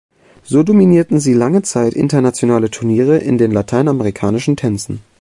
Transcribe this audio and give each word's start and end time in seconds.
So 0.41 0.63
dominierten 0.63 1.19
sie 1.19 1.35
lange 1.35 1.61
Zeit 1.61 1.93
internationale 1.93 2.71
Turniere 2.71 3.19
in 3.19 3.37
den 3.37 3.51
Lateinamerikanischen 3.51 4.55
Tänzen. 4.55 5.01